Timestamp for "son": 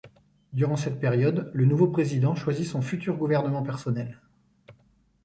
2.65-2.81